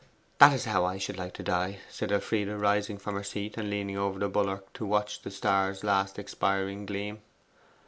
[0.39, 3.99] 'That's how I should like to die,' said Elfride, rising from her seat and leaning
[3.99, 7.21] over the bulwark to watch the star's last expiring gleam.